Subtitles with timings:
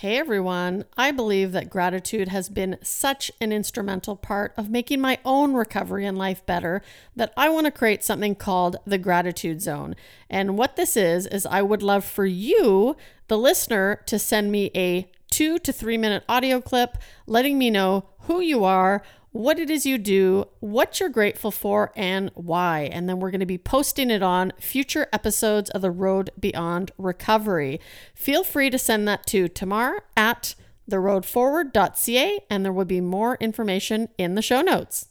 [0.00, 5.18] Hey everyone, I believe that gratitude has been such an instrumental part of making my
[5.24, 6.82] own recovery and life better
[7.16, 9.96] that I want to create something called the Gratitude Zone.
[10.28, 12.94] And what this is, is I would love for you,
[13.28, 18.04] the listener, to send me a two to three minute audio clip letting me know
[18.24, 19.02] who you are,
[19.36, 22.88] what it is you do, what you're grateful for, and why.
[22.92, 26.90] And then we're going to be posting it on future episodes of The Road Beyond
[26.96, 27.80] Recovery.
[28.14, 30.54] Feel free to send that to Tamar at
[30.90, 35.08] theroadforward.ca, and there will be more information in the show notes.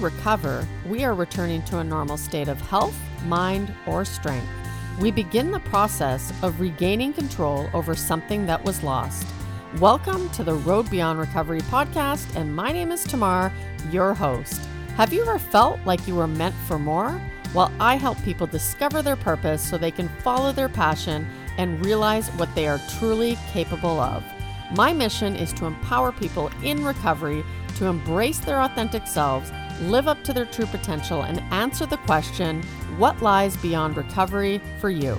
[0.00, 2.96] Recover, we are returning to a normal state of health,
[3.26, 4.48] mind, or strength.
[4.98, 9.26] We begin the process of regaining control over something that was lost.
[9.78, 13.52] Welcome to the Road Beyond Recovery podcast, and my name is Tamar,
[13.90, 14.62] your host.
[14.96, 17.20] Have you ever felt like you were meant for more?
[17.54, 21.26] Well, I help people discover their purpose so they can follow their passion
[21.58, 24.24] and realize what they are truly capable of.
[24.74, 27.44] My mission is to empower people in recovery
[27.76, 32.62] to embrace their authentic selves, live up to their true potential, and answer the question
[32.98, 35.16] what lies beyond recovery for you?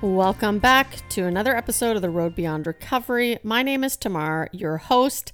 [0.00, 3.38] Welcome back to another episode of The Road Beyond Recovery.
[3.42, 5.32] My name is Tamar, your host.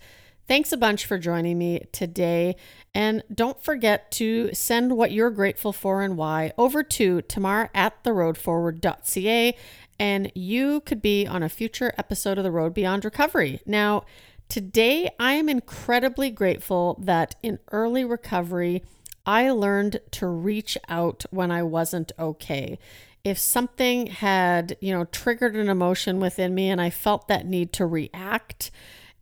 [0.49, 2.57] Thanks a bunch for joining me today.
[2.95, 8.03] And don't forget to send what you're grateful for and why over to tamar at
[8.05, 9.57] theroadforward.ca
[9.99, 13.61] and you could be on a future episode of The Road Beyond Recovery.
[13.65, 14.05] Now,
[14.49, 18.83] Today, I am incredibly grateful that in early recovery,
[19.27, 22.79] I learned to reach out when I wasn't okay.
[23.25, 27.73] If something had, you know, triggered an emotion within me and I felt that need
[27.75, 28.71] to react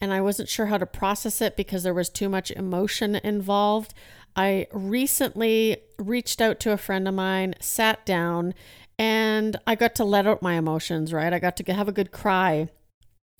[0.00, 3.95] and I wasn't sure how to process it because there was too much emotion involved,
[4.36, 8.52] I recently reached out to a friend of mine, sat down,
[8.98, 11.33] and I got to let out my emotions, right?
[11.33, 12.68] I got to have a good cry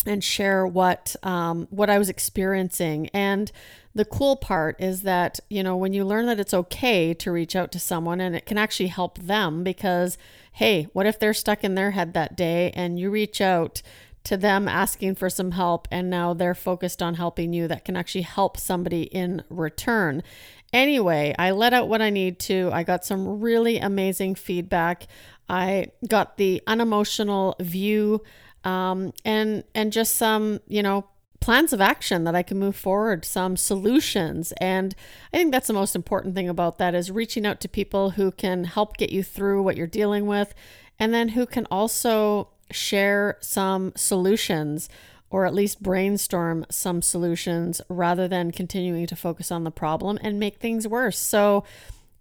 [0.07, 3.09] and share what um, what I was experiencing.
[3.15, 3.51] And
[3.95, 7.57] the cool part is that you know when you learn that it's okay to reach
[7.57, 10.19] out to someone and it can actually help them because
[10.53, 13.83] hey, what if they're stuck in their head that day and you reach out
[14.25, 17.97] to them asking for some help and now they're focused on helping you that can
[17.97, 20.23] actually help somebody in return.
[20.73, 22.71] Anyway, I let out what I need to.
[22.73, 25.07] I got some really amazing feedback.
[25.49, 28.23] I got the unemotional view
[28.65, 31.07] um, and and just some you know
[31.45, 34.53] plans of action that I can move forward, some solutions.
[34.63, 34.95] And
[35.31, 38.33] I think that's the most important thing about that is reaching out to people who
[38.33, 40.55] can help get you through what you're dealing with
[40.99, 44.89] and then who can also share some solutions
[45.29, 50.41] or at least brainstorm some solutions rather than continuing to focus on the problem and
[50.41, 51.19] make things worse.
[51.19, 51.65] So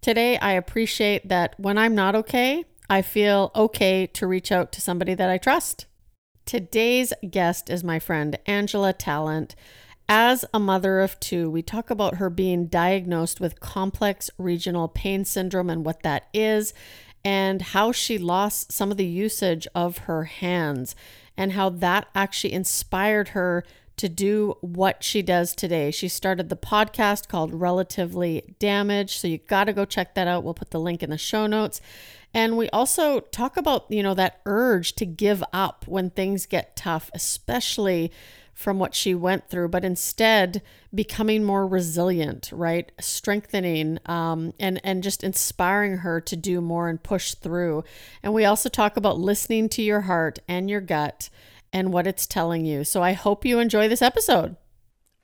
[0.02, 4.82] today I appreciate that when I'm not okay, I feel okay to reach out to
[4.82, 5.86] somebody that I trust.
[6.46, 9.56] Today's guest is my friend Angela Talent.
[10.10, 15.24] As a mother of two, we talk about her being diagnosed with complex regional pain
[15.24, 16.74] syndrome and what that is,
[17.24, 20.94] and how she lost some of the usage of her hands,
[21.34, 23.64] and how that actually inspired her
[23.96, 25.90] to do what she does today.
[25.90, 30.44] She started the podcast called Relatively Damaged, so you got to go check that out.
[30.44, 31.80] We'll put the link in the show notes.
[32.34, 36.74] And we also talk about, you know, that urge to give up when things get
[36.74, 38.10] tough, especially
[38.52, 40.62] from what she went through, but instead
[40.94, 42.90] becoming more resilient, right?
[43.00, 47.84] Strengthening um, and and just inspiring her to do more and push through.
[48.22, 51.30] And we also talk about listening to your heart and your gut
[51.72, 52.84] and what it's telling you.
[52.84, 54.56] So I hope you enjoy this episode.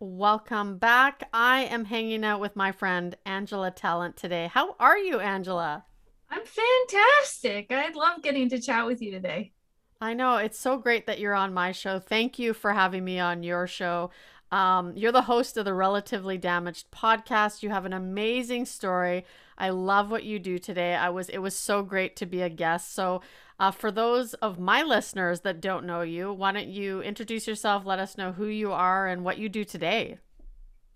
[0.00, 1.28] Welcome back.
[1.32, 4.50] I am hanging out with my friend Angela Talent today.
[4.52, 5.84] How are you, Angela?
[6.30, 7.66] I'm fantastic.
[7.70, 9.52] I love getting to chat with you today.
[10.00, 10.36] I know.
[10.36, 11.98] It's so great that you're on my show.
[11.98, 14.10] Thank you for having me on your show.
[14.50, 17.62] Um, you're the host of the Relatively Damaged podcast.
[17.62, 19.24] You have an amazing story.
[19.58, 20.94] I love what you do today.
[20.94, 22.94] I was it was so great to be a guest.
[22.94, 23.20] So,
[23.60, 27.84] uh, for those of my listeners that don't know you, why don't you introduce yourself?
[27.84, 30.18] Let us know who you are and what you do today.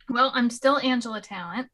[0.09, 1.69] Well, I'm still Angela Talent.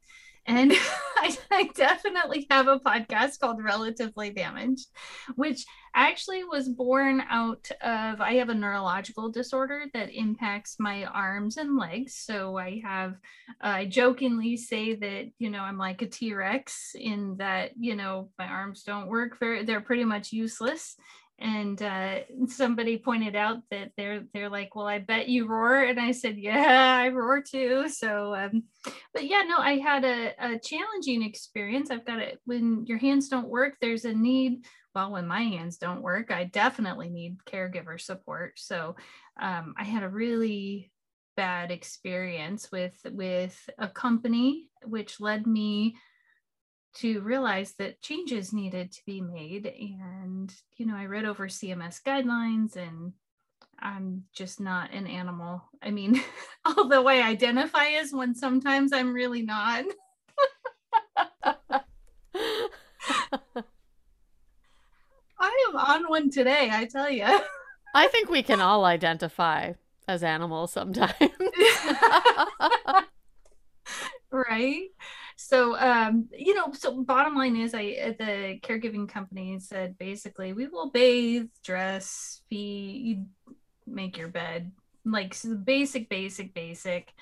[0.51, 0.73] And
[1.17, 4.89] I, I, definitely have a podcast called Relatively Damaged,
[5.37, 5.65] which
[5.95, 11.79] actually was born out of I have a neurological disorder that impacts my arms and
[11.79, 12.17] legs.
[12.17, 13.15] So I have,
[13.61, 18.31] I jokingly say that, you know, I'm like a T Rex in that, you know,
[18.37, 20.97] my arms don't work very, they're pretty much useless
[21.41, 25.99] and uh, somebody pointed out that they're they're like, well, I bet you roar, and
[25.99, 27.89] I said, yeah, I roar too.
[27.89, 28.65] So, um,
[29.15, 31.91] but yeah, no, I had a, a challenging experience.
[31.91, 33.75] I've got it when your hands don't work.
[33.81, 34.65] There's a need.
[34.95, 38.59] Well, when my hands don't work, I definitely need caregiver support.
[38.59, 38.97] So,
[39.41, 40.91] um, I had a really
[41.37, 45.97] bad experience with with a company, which led me
[46.95, 49.67] to realize that changes needed to be made.
[49.67, 53.13] And, you know, I read over CMS guidelines and
[53.79, 55.63] I'm just not an animal.
[55.83, 56.21] I mean,
[56.77, 59.85] although I identify as one, sometimes I'm really not.
[65.43, 67.25] I am on one today, I tell you.
[67.95, 69.73] I think we can all identify
[70.07, 71.15] as animals sometimes.
[74.31, 74.89] right?
[75.43, 80.53] So um you know so bottom line is i uh, the caregiving company said basically
[80.53, 83.27] we will bathe dress feed
[83.87, 84.71] make your bed
[85.05, 87.13] like so basic basic basic.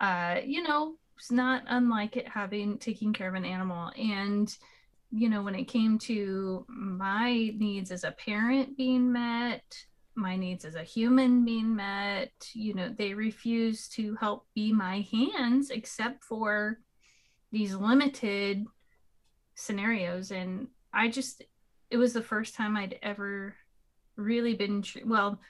[0.00, 3.90] Uh you know it's not unlike it having taking care of an animal.
[3.96, 4.54] And
[5.10, 9.62] you know when it came to my needs as a parent being met
[10.18, 15.06] my needs as a human being met you know they refused to help be my
[15.12, 16.78] hands except for
[17.52, 18.64] these limited
[19.54, 21.42] scenarios and i just
[21.90, 23.54] it was the first time i'd ever
[24.16, 25.40] really been well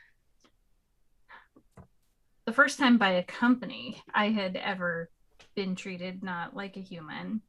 [2.44, 5.10] the first time by a company i had ever
[5.56, 7.40] been treated not like a human.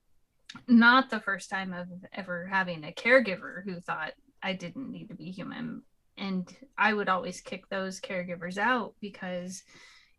[0.68, 5.16] Not the first time of ever having a caregiver who thought i didn't need to
[5.16, 5.84] be human.
[6.18, 9.62] And i would always kick those caregivers out because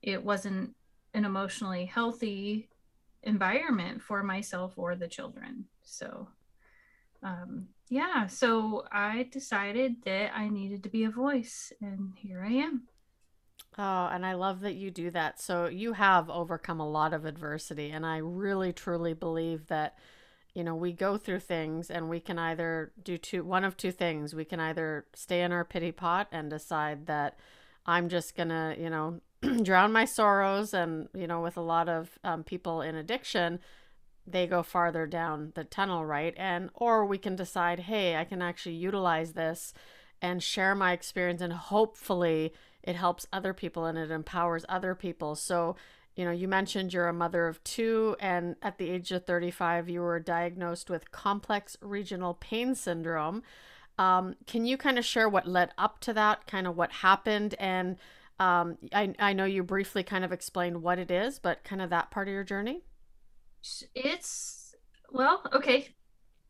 [0.02, 0.76] it wasn't
[1.14, 2.69] an emotionally healthy
[3.23, 5.65] environment for myself or the children.
[5.82, 6.29] So,
[7.23, 12.53] um, yeah, so I decided that I needed to be a voice, and here I
[12.53, 12.82] am.
[13.76, 15.41] Oh, and I love that you do that.
[15.41, 19.97] So, you have overcome a lot of adversity, and I really truly believe that
[20.55, 23.93] you know we go through things and we can either do two one of two
[23.93, 27.38] things we can either stay in our pity pot and decide that
[27.87, 29.21] i'm just gonna you know
[29.62, 33.58] drown my sorrows and you know with a lot of um, people in addiction
[34.26, 36.35] they go farther down the tunnel right?
[36.37, 39.73] And or we can decide hey i can actually utilize this
[40.20, 42.52] and share my experience and hopefully
[42.82, 45.35] it helps other people and it empowers other people.
[45.35, 45.76] So
[46.17, 49.88] you know you mentioned you're a mother of two and at the age of 35
[49.88, 53.43] you were diagnosed with complex regional pain syndrome.
[53.99, 57.55] Um, can you kind of share what led up to that kind of what happened
[57.58, 57.96] and
[58.38, 61.90] um, I, I know you briefly kind of explained what it is, but kind of
[61.90, 62.82] that part of your journey.
[63.94, 64.75] It's,
[65.11, 65.88] well, okay.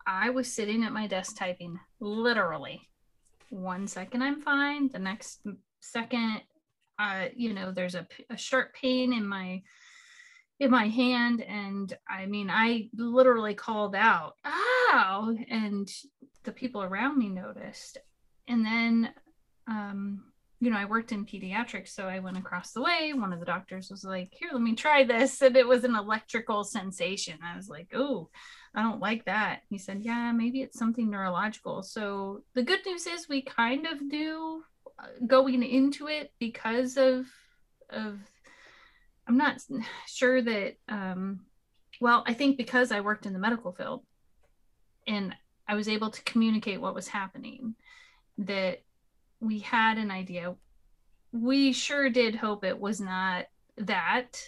[0.07, 2.89] I was sitting at my desk typing, literally.
[3.51, 4.89] One second I'm fine.
[4.89, 5.41] The next
[5.81, 6.43] second,
[6.99, 9.63] uh, you know, there's a, a sharp pain in my
[10.61, 15.89] in my hand and i mean i literally called out ow and
[16.45, 17.99] the people around me noticed
[18.49, 19.11] and then
[19.69, 20.28] um
[20.61, 23.13] you know, I worked in pediatrics, so I went across the way.
[23.13, 25.95] One of the doctors was like, "Here, let me try this," and it was an
[25.95, 27.39] electrical sensation.
[27.43, 28.29] I was like, "Oh,
[28.75, 33.07] I don't like that." He said, "Yeah, maybe it's something neurological." So the good news
[33.07, 34.65] is we kind of knew
[34.99, 37.27] uh, going into it because of
[37.91, 38.19] of
[39.29, 39.61] I'm not
[40.07, 41.41] sure that um
[42.01, 44.05] well, I think because I worked in the medical field
[45.07, 45.35] and
[45.69, 47.75] I was able to communicate what was happening
[48.39, 48.83] that
[49.41, 50.55] we had an idea.
[51.33, 54.43] We sure did hope it was not that.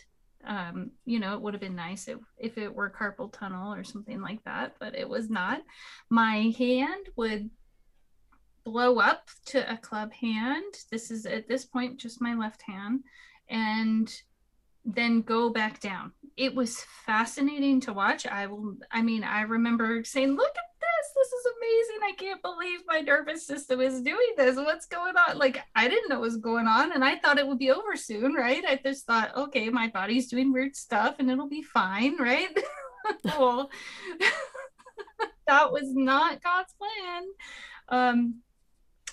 [0.45, 3.85] Um, you know, it would have been nice if, if it were carpal tunnel or
[3.85, 5.61] something like that, but it was not.
[6.09, 7.51] My hand would
[8.65, 10.75] blow up to a club hand.
[10.91, 13.05] This is at this point just my left hand,
[13.49, 14.11] and
[14.85, 16.13] then go back down.
[16.37, 18.27] It was fascinating to watch.
[18.27, 20.70] I will, I mean, I remember saying, Look at
[21.21, 22.01] this is amazing.
[22.03, 24.57] I can't believe my nervous system is doing this.
[24.57, 25.37] What's going on?
[25.37, 27.95] Like, I didn't know what was going on and I thought it would be over
[27.95, 28.65] soon, right?
[28.67, 32.49] I just thought, okay, my body's doing weird stuff and it'll be fine, right?
[33.25, 33.71] well,
[35.47, 37.25] that was not God's plan.
[37.89, 38.37] Um,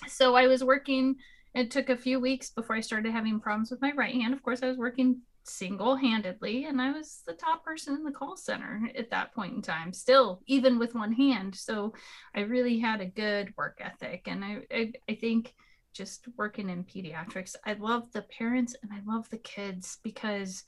[0.06, 1.16] so I was working.
[1.54, 4.32] It took a few weeks before I started having problems with my right hand.
[4.32, 8.12] Of course, I was working single handedly, and I was the top person in the
[8.12, 11.54] call center at that point in time, still, even with one hand.
[11.54, 11.94] So
[12.34, 14.26] I really had a good work ethic.
[14.26, 15.54] And I, I, I think
[15.92, 20.64] just working in pediatrics, I love the parents and I love the kids because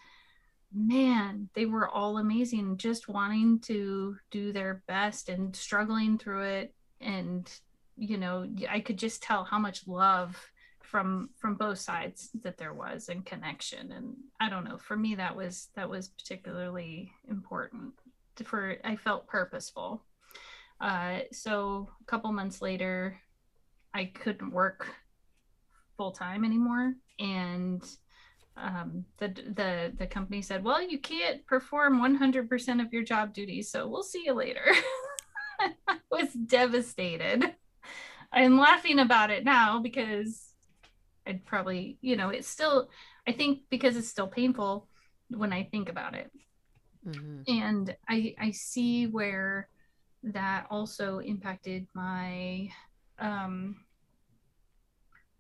[0.73, 6.75] man, they were all amazing, just wanting to do their best and struggling through it
[7.01, 7.51] and
[7.97, 10.37] you know i could just tell how much love
[10.91, 13.93] from from both sides that there was and connection.
[13.93, 17.95] And i don't know for me that was that was particularly important
[18.45, 20.05] for i felt purposeful.
[20.81, 23.17] Uh, so a couple months later
[23.95, 24.89] i couldn't work
[25.97, 26.95] full time anymore.
[27.21, 27.85] And
[28.57, 33.71] um, the the the company said well you can't perform 100% of your job duties
[33.71, 34.65] so we'll see you later.
[35.87, 37.55] I was devastated.
[38.33, 40.50] I'm laughing about it now because
[41.27, 42.89] I'd probably, you know, it's still,
[43.27, 44.89] I think because it's still painful
[45.29, 46.31] when I think about it.
[47.07, 47.43] Mm-hmm.
[47.49, 49.69] And I, I see where
[50.23, 52.71] that also impacted my,
[53.19, 53.77] um,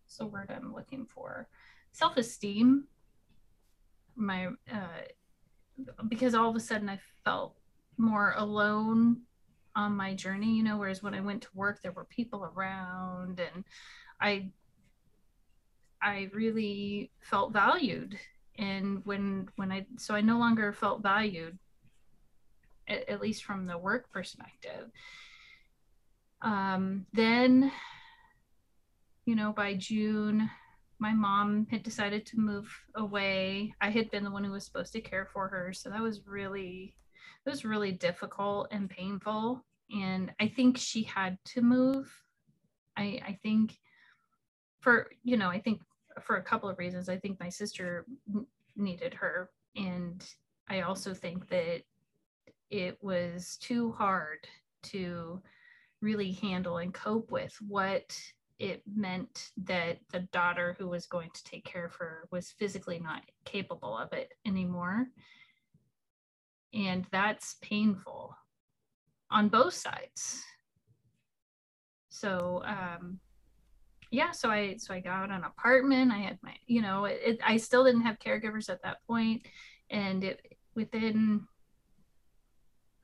[0.07, 1.49] so word I'm looking for
[1.93, 2.85] self-esteem,
[4.17, 5.03] my, uh,
[6.09, 7.57] because all of a sudden I felt
[7.97, 9.23] more alone
[9.77, 13.41] on my journey, you know, whereas when I went to work, there were people around
[13.41, 13.65] and
[14.21, 14.51] I
[16.03, 18.19] I really felt valued.
[18.59, 21.59] And when when I so I no longer felt valued,
[22.89, 24.91] at, at least from the work perspective.
[26.43, 27.71] Um, then,
[29.27, 30.51] you know, by June,
[30.99, 33.75] my mom had decided to move away.
[33.81, 36.27] I had been the one who was supposed to care for her, so that was
[36.27, 36.95] really
[37.47, 39.65] it was really difficult and painful.
[39.91, 42.13] And I think she had to move.
[42.97, 43.79] I I think
[44.81, 45.81] for you know, I think
[46.21, 47.09] for a couple of reasons.
[47.09, 48.07] I think my sister
[48.77, 49.51] needed her.
[49.77, 50.25] And
[50.69, 51.83] I also think that
[52.71, 54.47] it was too hard
[54.83, 55.43] to
[56.01, 58.19] really handle and cope with what
[58.59, 62.99] it meant that the daughter who was going to take care of her was physically
[62.99, 65.09] not capable of it anymore.
[66.73, 68.37] And that's painful
[69.31, 70.43] on both sides.
[72.11, 73.19] So, um,
[74.11, 77.41] yeah so i so i got an apartment i had my you know it, it,
[77.47, 79.43] i still didn't have caregivers at that point
[79.91, 80.41] and it
[80.75, 81.47] within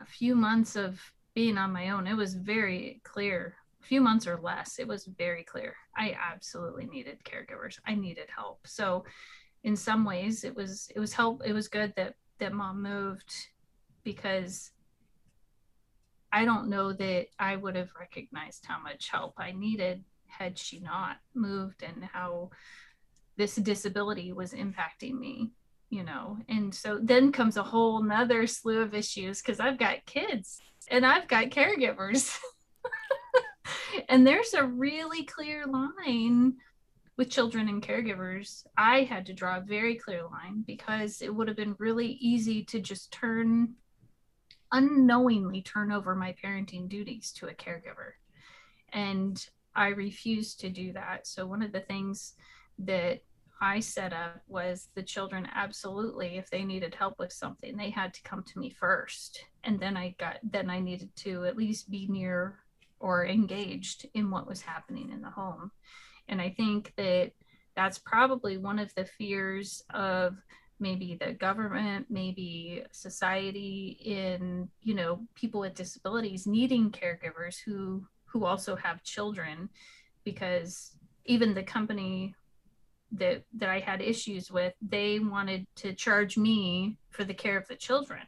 [0.01, 1.01] a few months of
[1.35, 5.07] being on my own it was very clear a few months or less it was
[5.19, 8.67] very clear i absolutely needed caregivers i needed help.
[8.67, 9.05] So
[9.67, 13.33] in some ways it was it was help it was good that that mom moved
[14.05, 14.71] because
[16.33, 20.81] i don't know that i would have recognized how much help i needed had she
[20.81, 22.51] not moved and how
[23.37, 25.53] this disability was impacting me
[25.89, 26.37] you know?
[26.49, 31.07] And so then comes a whole nother slew of issues because i've got kids and
[31.07, 32.37] i've got caregivers.
[34.09, 36.57] And there's a really clear line
[37.17, 38.65] with children and caregivers.
[38.77, 42.65] I had to draw a very clear line because it would have been really easy
[42.67, 43.75] to just turn
[44.73, 48.15] unknowingly turn over my parenting duties to a caregiver.
[48.93, 49.45] And
[49.77, 51.27] I refused to do that.
[51.27, 52.33] So one of the things
[52.79, 53.21] that
[53.61, 58.13] I set up was the children absolutely if they needed help with something they had
[58.15, 61.91] to come to me first and then I got then I needed to at least
[61.91, 62.59] be near
[63.01, 65.71] or engaged in what was happening in the home.
[66.29, 67.33] And I think that
[67.75, 70.37] that's probably one of the fears of
[70.79, 78.07] maybe the government maybe society in you know people with disabilities needing caregivers who
[78.37, 79.71] who also have children
[80.23, 82.35] because even the company
[83.13, 87.67] that that I had issues with, they wanted to charge me for the care of
[87.69, 88.21] the children.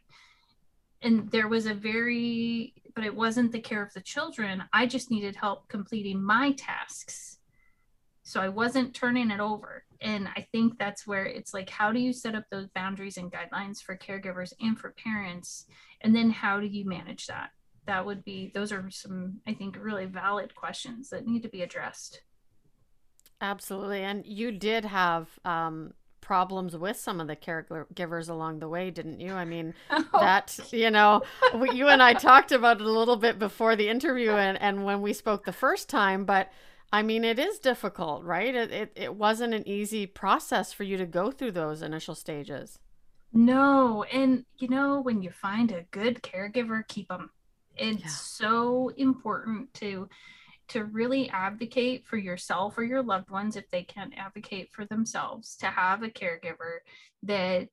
[1.02, 4.64] And there was a very but it wasn't the care of the children.
[4.72, 7.38] I just needed help completing my tasks.
[8.22, 9.84] So I wasn't turning it over.
[10.00, 13.30] And I think that's where it's like how do you set up those boundaries and
[13.30, 15.66] guidelines for caregivers and for parents
[16.00, 17.50] and then how do you manage that?
[17.88, 21.62] That would be those are some i think really valid questions that need to be
[21.62, 22.22] addressed.
[23.40, 24.02] Absolutely.
[24.02, 29.20] And you did have um problems with some of the caregivers along the way didn't
[29.20, 29.32] you?
[29.32, 30.04] I mean oh.
[30.12, 31.22] that you know
[31.72, 35.00] you and i talked about it a little bit before the interview and, and when
[35.00, 36.50] we spoke the first time but
[36.92, 38.54] i mean it is difficult right?
[38.54, 42.78] It, it, it wasn't an easy process for you to go through those initial stages.
[43.32, 44.04] No.
[44.12, 47.30] And you know when you find a good caregiver keep them
[47.78, 48.08] it's yeah.
[48.08, 50.08] so important to
[50.68, 55.56] to really advocate for yourself or your loved ones if they can't advocate for themselves
[55.56, 56.78] to have a caregiver
[57.22, 57.68] that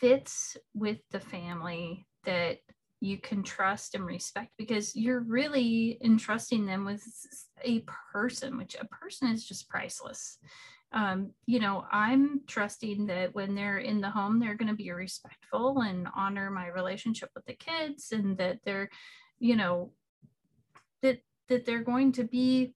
[0.00, 2.58] fits with the family that
[3.00, 7.02] you can trust and respect because you're really entrusting them with
[7.62, 10.38] a person which a person is just priceless
[10.92, 14.90] um, you know i'm trusting that when they're in the home they're going to be
[14.90, 18.88] respectful and honor my relationship with the kids and that they're
[19.38, 19.92] you know
[21.02, 22.74] that that they're going to be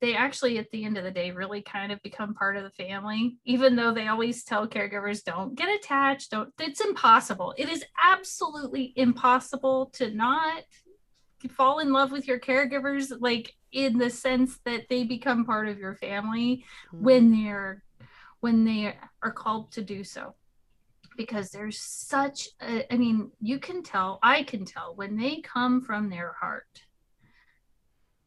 [0.00, 2.70] they actually at the end of the day really kind of become part of the
[2.70, 6.30] family even though they always tell caregivers don't get attached.
[6.30, 7.54] Don't it's impossible.
[7.56, 10.62] It is absolutely impossible to not
[11.50, 15.78] fall in love with your caregivers like in the sense that they become part of
[15.78, 17.04] your family mm-hmm.
[17.04, 17.82] when they're
[18.40, 20.34] when they are called to do so
[21.16, 25.80] because there's such a, I mean you can tell i can tell when they come
[25.80, 26.82] from their heart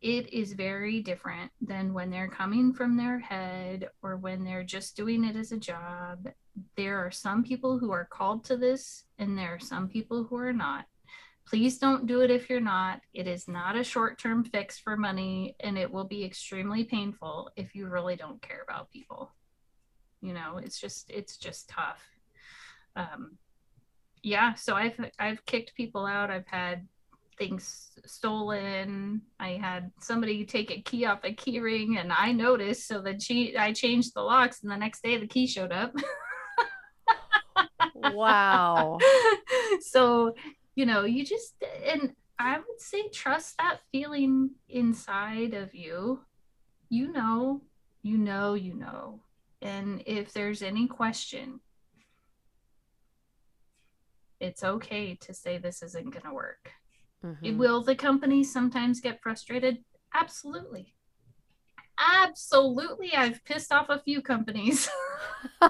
[0.02, 4.96] it is very different than when they're coming from their head or when they're just
[4.96, 6.28] doing it as a job.
[6.76, 10.38] There are some people who are called to this, and there are some people who
[10.38, 10.86] are not.
[11.48, 13.02] Please don't do it if you're not.
[13.14, 17.50] It is not a short term fix for money, and it will be extremely painful
[17.56, 19.32] if you really don't care about people.
[20.22, 22.04] You know, it's just, it's just tough.
[22.98, 23.38] Um,
[24.24, 26.32] yeah, so I've I've kicked people out.
[26.32, 26.88] I've had
[27.38, 29.22] things stolen.
[29.40, 33.22] I had somebody take a key off a key ring and I noticed so that
[33.22, 35.94] she I changed the locks and the next day the key showed up.
[37.94, 38.98] wow.
[39.82, 40.34] so,
[40.76, 41.54] you know, you just
[41.86, 46.22] and I would say trust that feeling inside of you.
[46.90, 47.62] You know,
[48.02, 49.22] you know, you know.
[49.62, 51.60] And if there's any question,
[54.40, 56.72] it's okay to say this isn't going to work.
[57.26, 57.58] Mm-hmm.
[57.58, 59.80] Will the company sometimes get frustrated?
[60.14, 60.94] Absolutely.
[62.00, 63.14] Absolutely.
[63.16, 64.90] I've pissed off a few companies.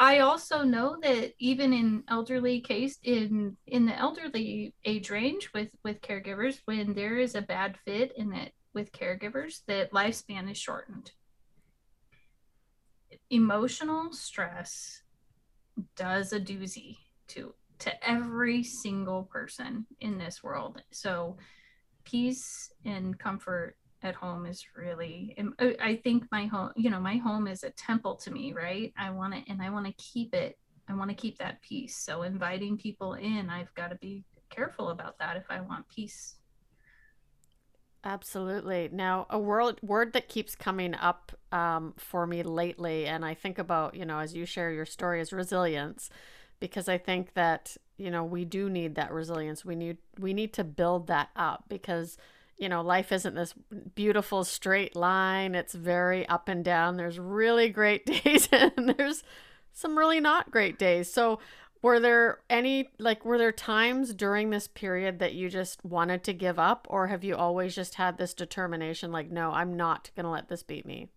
[0.00, 5.68] I also know that even in elderly case in in the elderly age range with
[5.84, 10.56] with caregivers when there is a bad fit in it with caregivers that lifespan is
[10.56, 11.12] shortened.
[13.30, 15.02] Emotional stress
[15.96, 16.96] does a doozy
[17.28, 20.82] to to every single person in this world.
[20.90, 21.38] So
[22.04, 25.36] peace and comfort at home is really
[25.80, 28.92] I think my home, you know, my home is a temple to me, right?
[28.98, 30.58] I want it and I want to keep it
[30.88, 31.96] I want to keep that peace.
[31.96, 36.39] So inviting people in, I've got to be careful about that if I want peace.
[38.02, 38.88] Absolutely.
[38.90, 43.58] Now, a word word that keeps coming up um, for me lately, and I think
[43.58, 46.08] about, you know, as you share your story, is resilience
[46.60, 49.66] because I think that you know we do need that resilience.
[49.66, 52.16] We need we need to build that up because
[52.56, 53.52] you know life isn't this
[53.94, 55.54] beautiful straight line.
[55.54, 56.96] It's very up and down.
[56.96, 59.24] There's really great days and there's
[59.74, 61.12] some really not great days.
[61.12, 61.38] So
[61.82, 66.32] were there any like were there times during this period that you just wanted to
[66.32, 70.24] give up or have you always just had this determination like no, I'm not going
[70.24, 71.08] to let this beat me?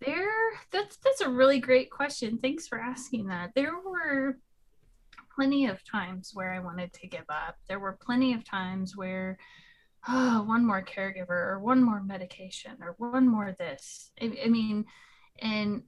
[0.00, 2.38] There, that's that's a really great question.
[2.38, 3.52] Thanks for asking that.
[3.54, 4.38] There were
[5.34, 7.56] plenty of times where I wanted to give up.
[7.68, 9.38] There were plenty of times where
[10.08, 14.10] oh, one more caregiver or one more medication or one more this.
[14.20, 14.84] I, I mean,
[15.38, 15.82] and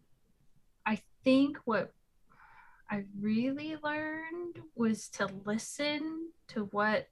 [0.86, 1.92] I think what
[2.90, 7.08] I really learned was to listen to what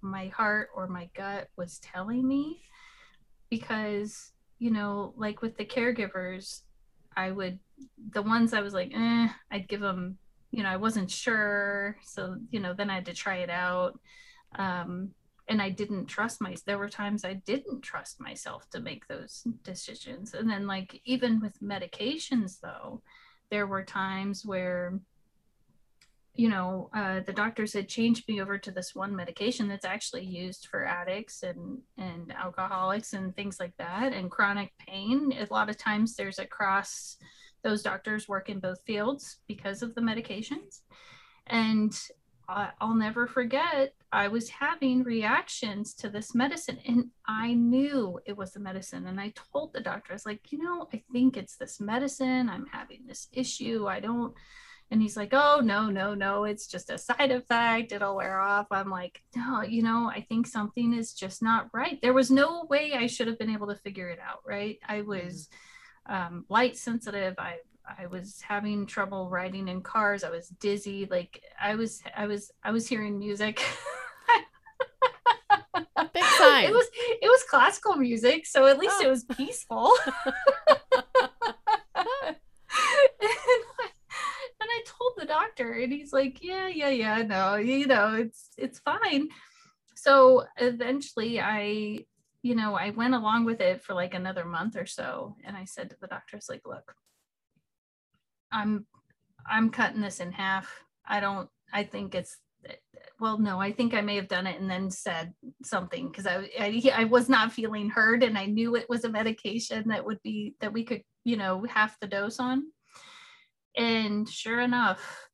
[0.00, 2.60] my heart or my gut was telling me
[3.48, 6.62] because you know, like with the caregivers,
[7.16, 7.58] I would,
[8.12, 10.16] the ones I was like, eh, I'd give them,
[10.52, 11.96] you know, I wasn't sure.
[12.02, 13.98] So, you know, then I had to try it out.
[14.56, 15.10] Um,
[15.48, 19.46] and I didn't trust my, there were times I didn't trust myself to make those
[19.62, 20.32] decisions.
[20.32, 23.02] And then, like, even with medications, though,
[23.54, 24.98] there were times where,
[26.34, 30.24] you know, uh, the doctors had changed me over to this one medication that's actually
[30.24, 35.32] used for addicts and and alcoholics and things like that, and chronic pain.
[35.38, 37.16] A lot of times, there's a cross.
[37.62, 40.80] Those doctors work in both fields because of the medications,
[41.46, 41.92] and
[42.48, 43.94] I'll never forget.
[44.12, 49.06] I was having reactions to this medicine, and I knew it was the medicine.
[49.06, 52.48] And I told the doctor, I was like, you know, I think it's this medicine.
[52.48, 53.86] I'm having this issue.
[53.86, 54.34] I don't
[54.90, 57.92] and he's like, oh, no, no, no, it's just a side effect.
[57.92, 58.66] It'll wear off.
[58.70, 61.98] I'm like, no, you know, I think something is just not right.
[62.02, 64.78] There was no way I should have been able to figure it out, right?
[64.86, 65.48] I was
[66.06, 67.34] um, light sensitive.
[67.38, 70.24] I, I was having trouble riding in cars.
[70.24, 71.06] I was dizzy.
[71.10, 73.62] Like I was, I was, I was hearing music.
[76.12, 76.64] Big sign.
[76.64, 79.06] It was, it was classical music, so at least oh.
[79.06, 79.92] it was peaceful.
[84.60, 88.48] And I told the doctor and he's like yeah yeah yeah no you know it's
[88.56, 89.28] it's fine
[89.94, 91.98] so eventually i
[92.42, 95.64] you know i went along with it for like another month or so and i
[95.64, 96.94] said to the doctors like look
[98.54, 98.86] i'm
[99.46, 100.72] i'm cutting this in half.
[101.06, 102.38] I don't i think it's
[103.20, 106.48] well no i think i may have done it and then said something because I,
[106.58, 110.22] I i was not feeling heard and i knew it was a medication that would
[110.22, 112.64] be that we could you know half the dose on.
[113.76, 115.28] And sure enough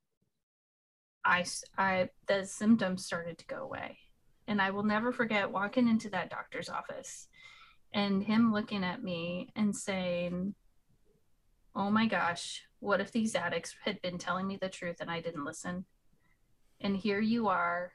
[1.24, 1.44] i
[1.78, 3.98] i the symptoms started to go away.
[4.48, 7.28] And i will never forget walking into that doctor's office
[7.92, 10.54] and him looking at me and saying
[11.76, 15.20] oh my gosh what if these addicts had been telling me the truth and i
[15.20, 15.84] didn't listen?
[16.80, 17.92] And here you are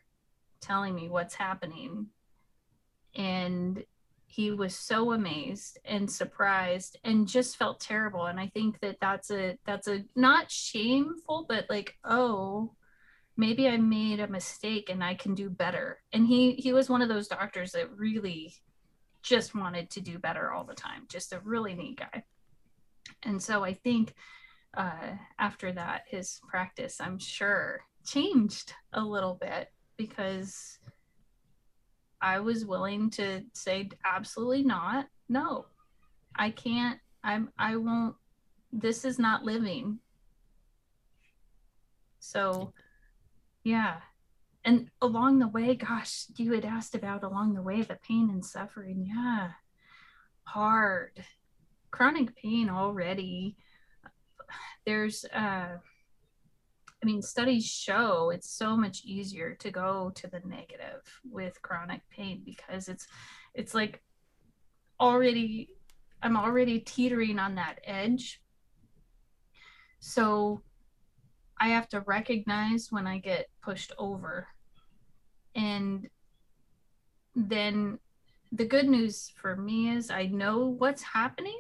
[0.61, 2.07] telling me what's happening.
[3.15, 3.83] And
[4.27, 8.25] he was so amazed and surprised and just felt terrible.
[8.25, 12.73] And i think that that's a that's a not shameful but like oh
[13.37, 16.01] maybe i made a mistake and i can do better.
[16.13, 18.53] And he he was one of those doctors that really
[19.23, 22.23] just wanted to do better all the time just a really neat guy.
[23.23, 24.13] And so i think
[24.75, 30.79] uh, after that his practice i'm sure changed a little bit because
[32.21, 35.07] I was willing to say absolutely not.
[35.29, 35.67] No.
[36.35, 38.15] I can't I'm I won't
[38.71, 39.99] this is not living.
[42.19, 42.73] So
[43.63, 43.97] yeah.
[44.63, 48.43] And along the way, gosh, you had asked about along the way the pain and
[48.43, 49.05] suffering.
[49.07, 49.51] Yeah.
[50.43, 51.23] Hard.
[51.91, 53.55] Chronic pain already.
[54.85, 55.77] There's uh
[57.03, 62.01] I mean, studies show it's so much easier to go to the negative with chronic
[62.09, 63.07] pain because it's
[63.53, 64.01] it's like
[64.99, 65.69] already
[66.21, 68.41] I'm already teetering on that edge.
[69.99, 70.61] So
[71.59, 74.47] I have to recognize when I get pushed over.
[75.55, 76.09] And
[77.35, 77.99] then
[78.51, 81.59] the good news for me is I know what's happening.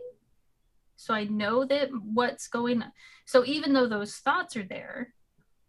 [0.95, 2.91] So I know that what's going on.
[3.25, 5.13] So even though those thoughts are there,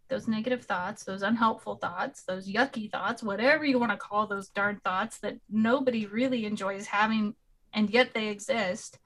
[0.09, 4.49] those negative thoughts, those unhelpful thoughts, those yucky thoughts, whatever you want to call those
[4.49, 7.35] darn thoughts that nobody really enjoys having,
[7.73, 8.99] and yet they exist.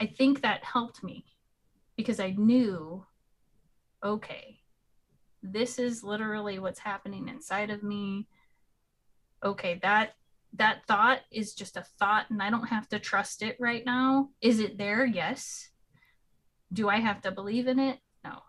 [0.00, 1.24] I think that helped me
[1.96, 3.06] because I knew,
[4.04, 4.58] okay,
[5.42, 8.28] this is literally what's happening inside of me.
[9.42, 10.14] Okay, that
[10.54, 14.30] that thought is just a thought and I don't have to trust it right now.
[14.40, 15.04] Is it there?
[15.04, 15.70] Yes.
[16.72, 17.98] Do I have to believe in it?
[18.24, 18.42] No.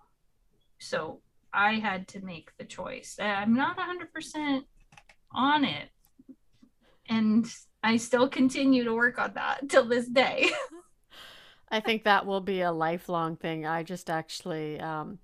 [0.80, 1.22] So
[1.54, 3.18] I had to make the choice.
[3.20, 4.62] I'm not 100%
[5.34, 5.90] on it.
[7.08, 7.46] And
[7.84, 10.50] I still continue to work on that till this day.
[11.72, 13.66] I think that will be a lifelong thing.
[13.66, 15.20] I just actually um,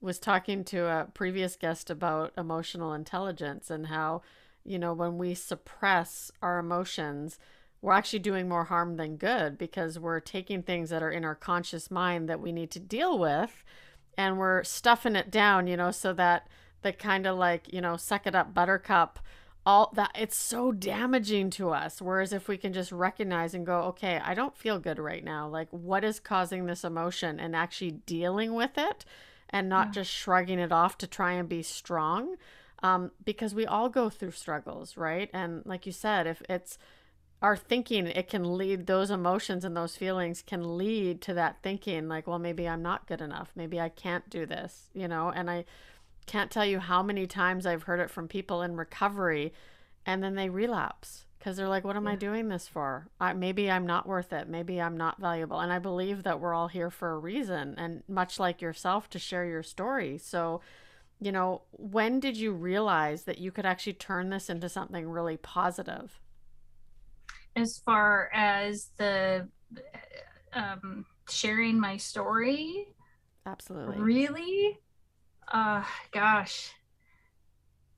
[0.00, 4.22] was talking to a previous guest about emotional intelligence and how,
[4.64, 7.38] you know, when we suppress our emotions,
[7.82, 11.34] we're actually doing more harm than good because we're taking things that are in our
[11.34, 13.64] conscious mind that we need to deal with
[14.18, 16.46] and we're stuffing it down, you know, so that
[16.82, 19.18] the kind of like, you know, suck it up buttercup
[19.66, 22.00] all that it's so damaging to us.
[22.00, 25.48] Whereas if we can just recognize and go okay i don't feel good right now.
[25.48, 27.38] Like what is causing this emotion?
[27.40, 29.04] and actually dealing with it
[29.50, 29.92] and not yeah.
[29.92, 32.36] just shrugging it off to try and be strong
[32.82, 35.30] um, because we all go through struggles right?
[35.32, 36.78] And like you said if it's
[37.42, 42.06] our thinking it can lead those emotions and those feelings can lead to that thinking
[42.08, 43.50] like well maybe i'm not good enough.
[43.54, 45.30] Maybe i can't do this you know?
[45.34, 45.64] And i
[46.26, 49.52] can't tell you how many times i've heard it from people in recovery
[50.06, 52.12] and then they relapse because they're like what am yeah.
[52.12, 53.08] i doing this for?
[53.18, 54.48] I, maybe i'm not worth it.
[54.48, 55.60] Maybe i'm not valuable.
[55.60, 59.18] And i believe that we're all here for a reason and much like yourself to
[59.18, 60.18] share your story.
[60.18, 60.60] So
[61.20, 65.36] you know when did you realize that you could actually turn this into something really
[65.36, 66.20] positive
[67.56, 69.48] as far as the
[70.52, 72.88] um, sharing my story.
[73.46, 73.98] Absolutely.
[73.98, 74.78] Really?
[75.50, 76.72] Uh, gosh.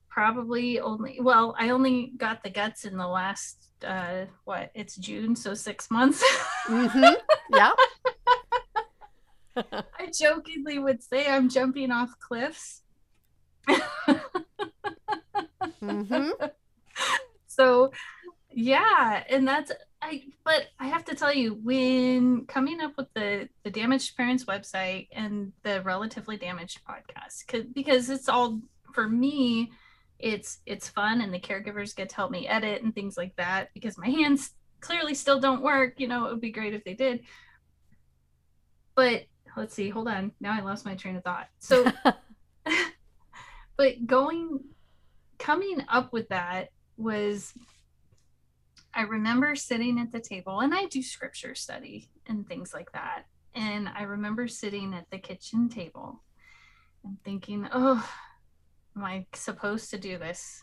[0.08, 5.34] Probably only, well, I only got the guts in the last, uh, what, it's June,
[5.34, 6.22] so six months.
[6.66, 7.14] mm-hmm.
[7.54, 7.72] Yeah.
[9.54, 12.81] I jokingly would say I'm jumping off cliffs.
[15.82, 16.30] Mm-hmm.
[17.46, 17.92] So
[18.54, 23.48] yeah and that's i but i have to tell you when coming up with the
[23.64, 28.60] the damaged parents website and the relatively damaged podcast because it's all
[28.92, 29.70] for me
[30.18, 33.70] it's it's fun and the caregivers get to help me edit and things like that
[33.74, 36.94] because my hands clearly still don't work you know it would be great if they
[36.94, 37.20] did
[38.94, 39.24] but
[39.56, 41.90] let's see hold on now i lost my train of thought so
[43.76, 44.60] but going
[45.38, 47.52] coming up with that was
[48.94, 53.24] I remember sitting at the table, and I do scripture study and things like that.
[53.54, 56.22] And I remember sitting at the kitchen table
[57.04, 58.06] and thinking, oh,
[58.96, 60.62] am I supposed to do this?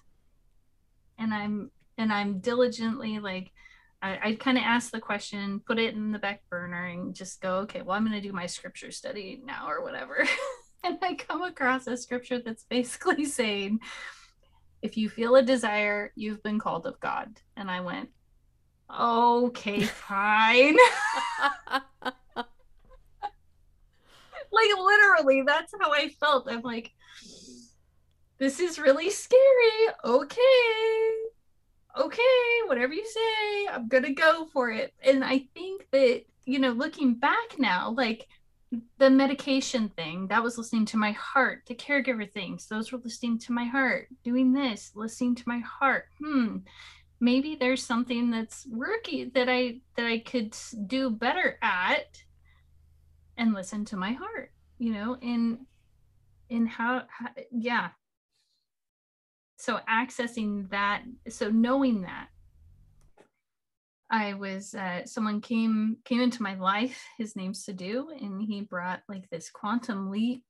[1.18, 3.52] And I'm and I'm diligently like
[4.02, 7.42] I, I'd kind of ask the question, put it in the back burner, and just
[7.42, 10.26] go, okay, well, I'm going to do my scripture study now or whatever.
[10.84, 13.80] and I come across a scripture that's basically saying,
[14.82, 17.40] if you feel a desire, you've been called of God.
[17.58, 18.10] And I went,
[18.98, 20.78] okay, fine.
[24.52, 26.48] like literally, that's how I felt.
[26.50, 26.92] I'm like,
[28.38, 29.90] this is really scary.
[30.06, 31.12] Okay.
[32.00, 32.22] Okay,
[32.68, 34.94] whatever you say, I'm gonna go for it.
[35.04, 38.26] And I think that, you know, looking back now, like
[38.98, 41.64] the medication thing, that was listening to my heart.
[41.68, 44.08] The caregiver things, those were listening to my heart.
[44.24, 46.06] Doing this, listening to my heart.
[46.24, 46.58] Hmm
[47.20, 50.56] maybe there's something that's working that I that I could
[50.88, 52.24] do better at
[53.38, 55.66] and listen to my heart, you know, in
[56.50, 57.90] in how, how yeah.
[59.58, 62.30] So accessing that, so knowing that
[64.12, 67.04] I was uh, someone came came into my life.
[67.18, 70.44] His name's Sadhu, and he brought like this quantum leap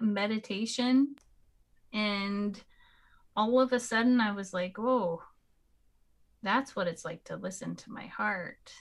[0.00, 1.14] meditation,
[1.92, 2.60] and
[3.36, 5.22] all of a sudden I was like, "Oh,
[6.44, 8.72] that's what it's like to listen to my heart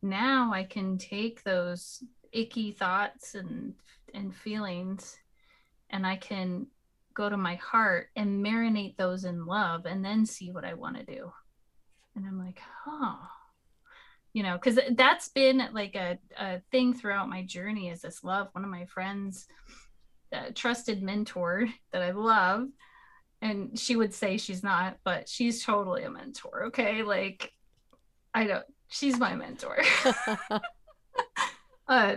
[0.00, 2.02] now i can take those
[2.32, 3.74] icky thoughts and
[4.14, 5.18] and feelings
[5.90, 6.66] and i can
[7.14, 10.96] go to my heart and marinate those in love and then see what i want
[10.96, 11.30] to do
[12.16, 13.16] and i'm like huh.
[14.34, 18.48] You know because that's been like a, a thing throughout my journey is this love.
[18.52, 19.46] One of my friends
[20.54, 22.66] trusted mentor that i love
[23.42, 27.02] and she would say she's not but she's totally a mentor okay?
[27.02, 27.52] Like
[28.32, 29.78] i don't she's my mentor.
[31.88, 32.16] Uh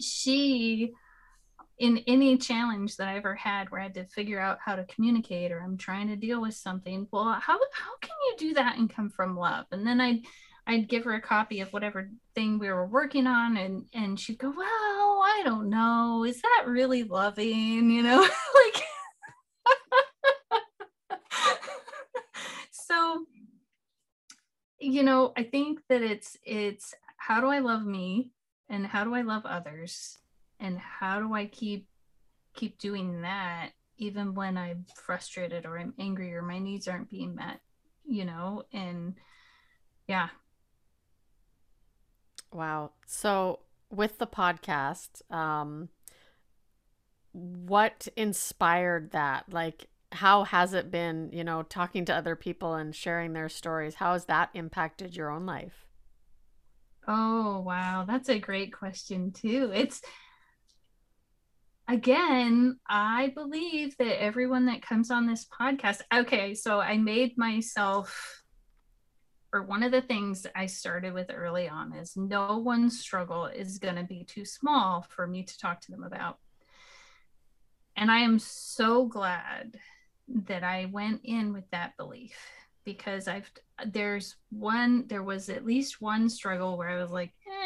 [0.00, 0.92] she
[1.80, 4.84] in any challenge that i ever had where i had to figure out how to
[4.84, 8.78] communicate or i'm trying to deal with something well how how can you do that
[8.78, 10.20] and come from love and then i'd
[10.66, 14.38] I'd give her a copy of whatever thing we were working on and and she'd
[14.38, 16.24] go, "Well, I don't know.
[16.24, 18.84] Is that really loving?" You know, like
[22.70, 23.24] so
[24.78, 28.30] you know i think that it's it's how do i love me
[28.68, 30.18] and how do i love others
[30.60, 31.86] and how do i keep
[32.54, 37.34] keep doing that even when i'm frustrated or i'm angry or my needs aren't being
[37.34, 37.60] met
[38.04, 39.14] you know and
[40.06, 40.28] yeah
[42.52, 45.88] wow so with the podcast um
[47.32, 52.94] what inspired that like how has it been, you know, talking to other people and
[52.94, 53.96] sharing their stories?
[53.96, 55.86] How has that impacted your own life?
[57.06, 58.04] Oh, wow.
[58.06, 59.70] That's a great question, too.
[59.74, 60.02] It's
[61.90, 68.44] again, I believe that everyone that comes on this podcast, okay, so I made myself,
[69.52, 73.78] or one of the things I started with early on is no one's struggle is
[73.78, 76.38] going to be too small for me to talk to them about.
[77.96, 79.76] And I am so glad
[80.46, 82.36] that I went in with that belief
[82.84, 83.50] because I've
[83.86, 87.59] there's one there was at least one struggle where I was like, eh,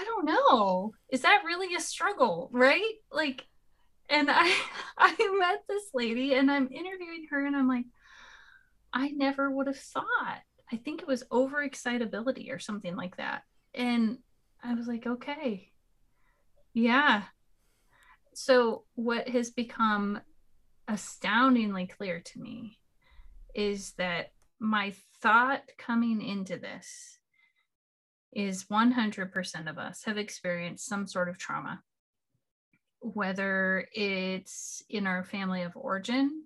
[0.00, 0.94] I don't know.
[1.10, 2.94] Is that really a struggle, right?
[3.12, 3.44] Like
[4.08, 4.50] and I
[4.98, 7.84] I met this lady and I'm interviewing her and I'm like,
[8.94, 10.40] I never would have thought.
[10.72, 13.42] I think it was overexcitability or something like that.
[13.74, 14.18] And
[14.64, 15.70] I was like, okay.
[16.72, 17.24] Yeah.
[18.32, 20.20] So what has become
[20.88, 22.78] astoundingly clear to me
[23.54, 27.19] is that my thought coming into this
[28.32, 31.82] is 100% of us have experienced some sort of trauma,
[33.00, 36.44] whether it's in our family of origin,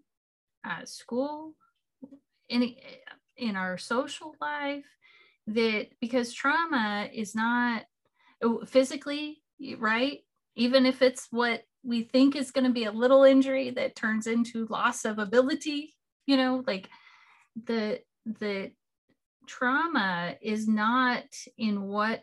[0.65, 1.55] at school,
[2.49, 2.75] in,
[3.37, 4.87] in our social life,
[5.47, 7.85] that because trauma is not
[8.43, 9.43] oh, physically,
[9.79, 10.21] right?
[10.57, 14.27] Even if it's what we think is going to be a little injury that turns
[14.27, 15.95] into loss of ability
[16.27, 16.89] you know like
[17.67, 18.71] the the
[19.47, 21.25] trauma is not
[21.57, 22.23] in what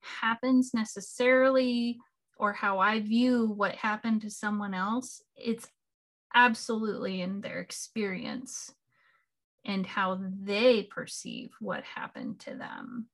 [0.00, 1.98] happens necessarily
[2.38, 5.22] or how i view what happened to someone else.
[5.36, 5.66] It's
[6.34, 8.72] absolutely in their experience
[9.64, 13.08] and how they perceive what happened to them.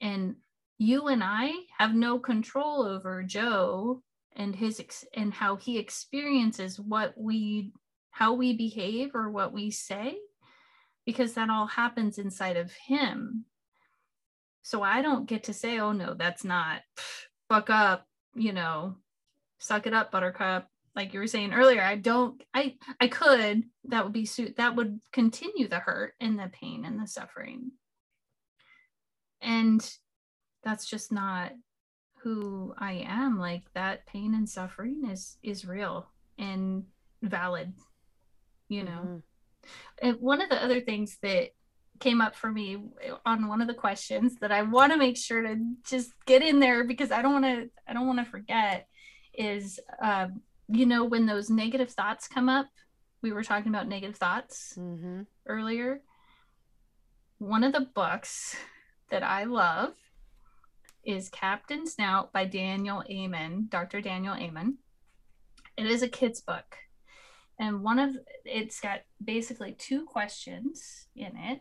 [0.00, 0.36] And
[0.78, 4.00] you and i have no control over joe
[4.36, 7.72] and his ex- and how he experiences what we
[8.10, 10.16] how we behave or what we say
[11.08, 13.46] because that all happens inside of him.
[14.60, 16.82] So i don't get to say oh no that's not
[17.48, 18.96] fuck up you know
[19.58, 20.68] suck it up buttercup.
[20.94, 24.76] Like you were saying earlier i don't i i could that would be suit that
[24.76, 27.70] would continue the hurt and the pain and the suffering.
[29.40, 29.80] And
[30.62, 31.52] that's just not
[32.18, 33.38] who i am.
[33.38, 36.84] Like that pain and suffering is is real and
[37.22, 37.72] valid
[38.68, 38.90] you know?
[38.90, 39.16] Mm-hmm.
[40.00, 41.50] And one of the other things that
[42.00, 42.78] came up for me
[43.26, 46.60] on one of the questions that I want to make sure to just get in
[46.60, 48.86] there because I don't want to I don't want to forget
[49.34, 50.28] is uh,
[50.68, 52.68] you know when those negative thoughts come up
[53.22, 55.22] we were talking about negative thoughts mm-hmm.
[55.46, 56.00] earlier
[57.38, 58.56] one of the books
[59.10, 59.94] that I love
[61.04, 64.00] is Captain Snout by Daniel Amen Dr.
[64.00, 64.78] Daniel Amen
[65.76, 66.76] it is a kid's book
[67.58, 71.60] and one of it's got basically two questions in it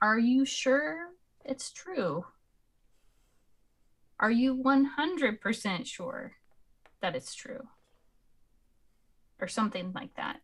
[0.00, 1.08] are you sure
[1.44, 2.24] it's true?
[4.20, 6.32] Are you 100% sure
[7.00, 7.68] that it's true?
[9.40, 10.40] Or something like that.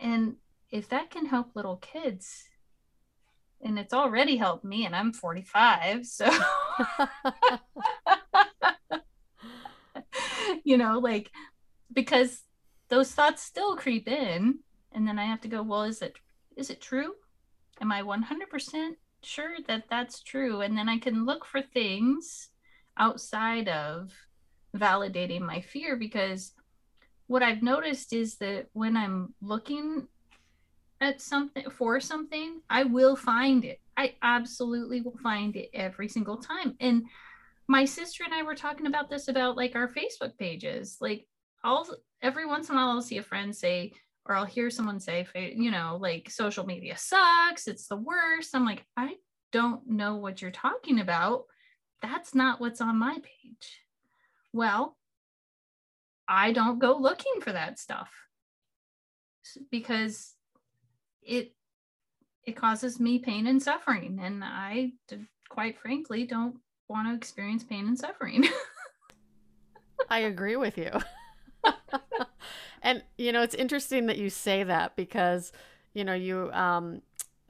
[0.00, 0.36] And
[0.70, 2.44] if that can help little kids,
[3.62, 6.30] and it's already helped me, and I'm 45, so.
[10.64, 11.30] you know, like,
[11.92, 12.42] because
[12.90, 14.58] those thoughts still creep in,
[14.92, 16.16] and then I have to go, well, is it
[16.56, 17.14] is it true?
[17.80, 20.60] am I 100% sure that that's true?
[20.60, 22.48] And then I can look for things
[22.96, 24.12] outside of
[24.76, 26.52] validating my fear because
[27.26, 30.06] what I've noticed is that when I'm looking
[31.00, 33.80] at something for something, I will find it.
[33.96, 36.76] I absolutely will find it every single time.
[36.80, 37.04] And
[37.68, 40.98] my sister and I were talking about this about like our Facebook pages.
[41.00, 41.26] Like
[41.62, 41.86] all
[42.22, 43.92] every once in a while I'll see a friend say,
[44.26, 48.54] or I'll hear someone say, you know, like social media sucks, it's the worst.
[48.54, 49.14] I'm like, I
[49.52, 51.44] don't know what you're talking about.
[52.02, 53.80] That's not what's on my page.
[54.52, 54.96] Well,
[56.28, 58.10] I don't go looking for that stuff
[59.70, 60.34] because
[61.22, 61.52] it
[62.46, 64.92] it causes me pain and suffering and I
[65.48, 66.56] quite frankly don't
[66.88, 68.46] want to experience pain and suffering.
[70.08, 70.90] I agree with you.
[72.82, 75.52] and you know, it's interesting that you say that because
[75.94, 77.02] you know, you um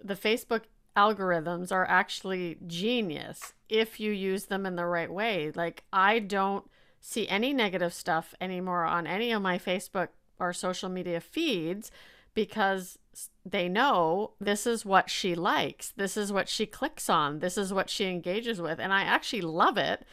[0.02, 0.62] the Facebook
[0.96, 5.52] algorithms are actually genius if you use them in the right way.
[5.54, 6.68] Like I don't
[7.00, 11.90] see any negative stuff anymore on any of my Facebook or social media feeds
[12.34, 12.98] because
[13.44, 15.92] they know this is what she likes.
[15.96, 17.40] This is what she clicks on.
[17.40, 18.78] This is what she engages with.
[18.78, 20.04] And I actually love it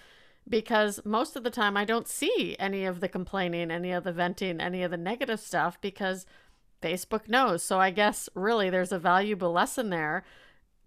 [0.47, 4.11] because most of the time I don't see any of the complaining, any of the
[4.11, 6.25] venting, any of the negative stuff because
[6.81, 7.63] Facebook knows.
[7.63, 10.23] So I guess really there's a valuable lesson there.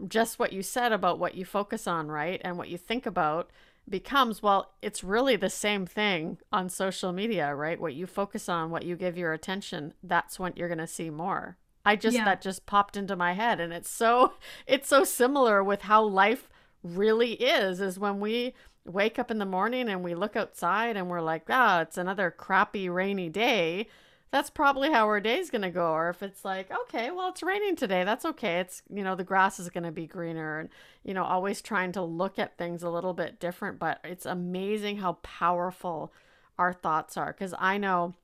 [0.06, 2.40] Just what you said about what you focus on, right?
[2.44, 3.50] And what you think about
[3.88, 7.80] becomes, well, it's really the same thing on social media, right?
[7.80, 11.10] What you focus on, what you give your attention, that's what you're going to see
[11.10, 11.58] more.
[11.84, 12.24] I just, yeah.
[12.24, 13.58] that just popped into my head.
[13.60, 14.34] And it's so,
[14.66, 16.48] it's so similar with how life
[16.82, 21.08] really is, is when we, wake up in the morning and we look outside and
[21.08, 23.86] we're like, ah, it's another crappy rainy day,
[24.30, 25.90] that's probably how our day's going to go.
[25.90, 28.60] Or if it's like, okay, well, it's raining today, that's okay.
[28.60, 30.68] It's, you know, the grass is going to be greener and,
[31.02, 33.78] you know, always trying to look at things a little bit different.
[33.78, 36.12] But it's amazing how powerful
[36.58, 37.32] our thoughts are.
[37.32, 38.14] Because I know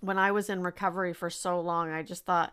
[0.00, 2.52] when I was in recovery for so long, I just thought,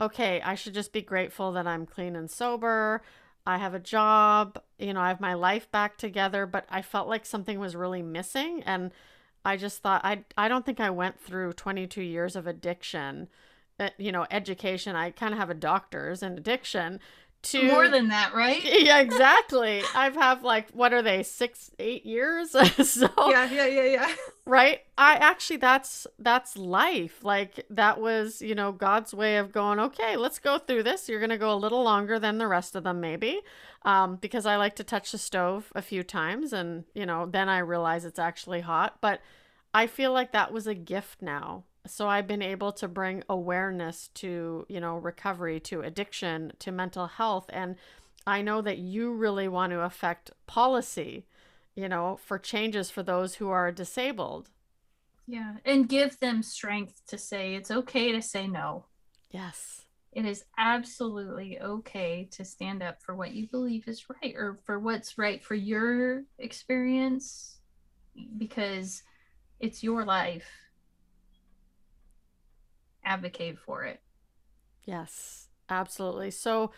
[0.00, 3.02] okay, I should just be grateful that I'm clean and sober.
[3.46, 7.08] I have a job, you know, I have my life back together, but I felt
[7.08, 8.90] like something was really missing and
[9.44, 13.28] I just thought I I don't think I went through 22 years of addiction,
[13.78, 14.96] uh, you know, education.
[14.96, 17.00] I kind of have a doctor's in addiction
[17.44, 18.62] to more than that, right?
[18.84, 19.82] Yeah, exactly.
[19.94, 22.50] I've have like what are they six, eight years?
[22.82, 24.14] so yeah, yeah, yeah, yeah.
[24.46, 24.80] Right.
[24.98, 27.24] I actually that's that's life.
[27.24, 29.78] Like that was you know God's way of going.
[29.78, 31.08] Okay, let's go through this.
[31.08, 33.40] You're gonna go a little longer than the rest of them, maybe,
[33.82, 37.48] um, because I like to touch the stove a few times, and you know then
[37.48, 38.98] I realize it's actually hot.
[39.00, 39.20] But
[39.72, 44.08] I feel like that was a gift now so I've been able to bring awareness
[44.14, 47.46] to, you know, recovery, to addiction, to mental health.
[47.50, 47.76] And
[48.26, 51.26] I know that you really want to affect policy,
[51.74, 54.48] you know, for changes for those who are disabled.
[55.26, 55.56] Yeah.
[55.64, 58.86] And give them strength to say it's okay to say no.
[59.30, 59.82] Yes.
[60.12, 64.78] It is absolutely okay to stand up for what you believe is right or for
[64.78, 67.58] what's right for your experience
[68.38, 69.02] because
[69.58, 70.46] it's your life
[73.04, 74.00] advocate for it.
[74.84, 76.30] Yes, absolutely.
[76.30, 76.70] So,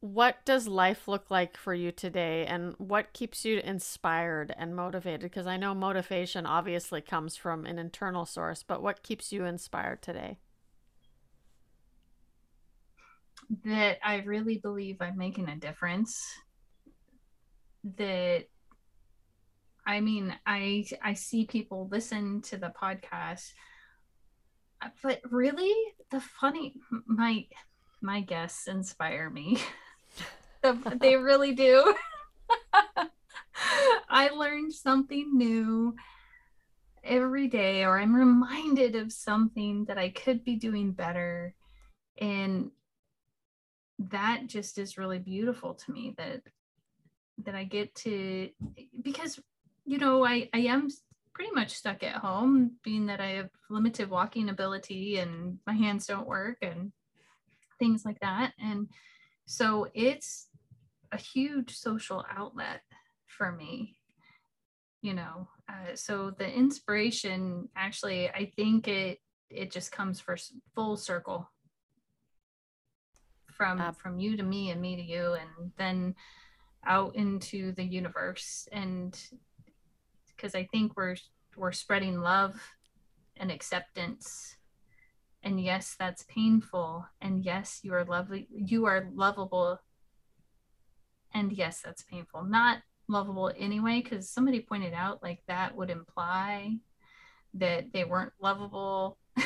[0.00, 5.20] what does life look like for you today and what keeps you inspired and motivated?
[5.20, 10.02] Because I know motivation obviously comes from an internal source, but what keeps you inspired
[10.02, 10.38] today?
[13.64, 16.20] That I really believe I'm making a difference.
[17.96, 18.46] That
[19.86, 23.52] I mean, I I see people listen to the podcast,
[25.02, 25.74] but really
[26.10, 26.74] the funny
[27.06, 27.46] my
[28.00, 29.58] my guests inspire me.
[31.00, 31.94] they really do.
[34.08, 35.94] I learned something new
[37.04, 41.54] every day, or I'm reminded of something that I could be doing better.
[42.18, 42.70] And
[43.98, 46.42] that just is really beautiful to me that
[47.44, 48.50] that I get to
[49.00, 49.40] because
[49.84, 50.88] you know I I am
[51.34, 56.06] pretty much stuck at home being that I have limited walking ability and my hands
[56.06, 56.92] don't work and
[57.78, 58.52] things like that.
[58.58, 58.88] And
[59.46, 60.48] so it's
[61.10, 62.80] a huge social outlet
[63.26, 63.96] for me
[65.00, 69.18] you know uh, so the inspiration actually i think it
[69.54, 70.36] it just comes for
[70.74, 71.50] full circle.
[73.50, 76.14] From uh, from you to me and me to you and then
[76.84, 79.16] out into the universe and
[80.42, 81.14] because i think we're
[81.56, 82.60] we're spreading love
[83.36, 84.56] and acceptance.
[85.42, 87.06] And yes that's painful.
[87.20, 89.80] And yes you are lovely you are lovable.
[91.34, 92.44] And yes that's painful.
[92.44, 92.78] Not
[93.08, 96.76] lovable anyway because somebody pointed out like that would imply
[97.54, 99.18] that they weren't lovable.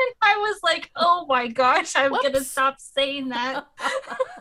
[0.00, 2.22] And i was like oh my gosh i'm Whoops.
[2.22, 3.66] gonna stop saying that.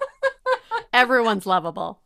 [0.93, 2.03] Everyone's lovable.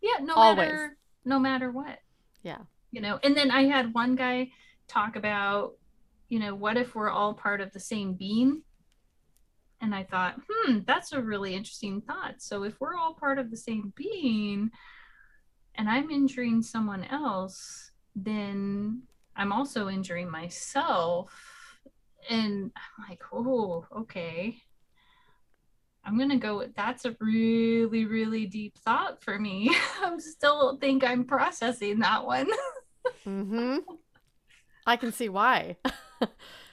[0.00, 0.68] Yeah no Always.
[0.68, 1.98] matter no matter what.
[2.44, 2.58] Yeah
[2.92, 4.48] you know and then i had one guy
[4.86, 5.72] talk about
[6.28, 8.62] you know what if we're all part of the same being
[9.82, 12.36] and I thought, hmm, that's a really interesting thought.
[12.38, 14.70] So if we're all part of the same being
[15.74, 19.02] and I'm injuring someone else, then
[19.34, 21.32] I'm also injuring myself.
[22.30, 24.56] And I'm like, oh, okay.
[26.04, 29.74] I'm gonna go that's a really, really deep thought for me.
[30.02, 32.48] I still think I'm processing that one.
[33.26, 33.78] mm-hmm.
[34.86, 35.76] I can see why.
[36.20, 36.30] but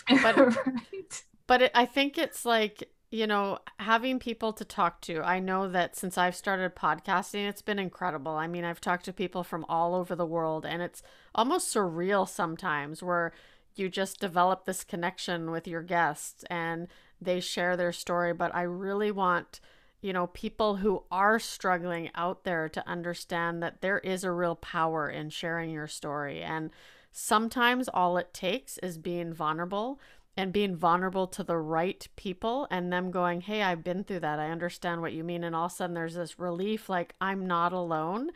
[0.38, 1.24] right.
[1.48, 5.22] but it, I think it's like you know, having people to talk to.
[5.24, 8.34] I know that since I've started podcasting, it's been incredible.
[8.34, 11.02] I mean, I've talked to people from all over the world, and it's
[11.34, 13.34] almost surreal sometimes where
[13.76, 16.88] you just develop this connection with your guests and
[17.20, 18.34] they share their story.
[18.34, 19.60] But I really want,
[20.02, 24.56] you know, people who are struggling out there to understand that there is a real
[24.56, 26.42] power in sharing your story.
[26.42, 26.72] And
[27.12, 30.00] sometimes all it takes is being vulnerable
[30.38, 34.40] and being vulnerable to the right people and them going, Hey, I've been through that.
[34.40, 35.44] I understand what you mean.
[35.44, 38.30] And all of a sudden there's this relief like, I'm not alone.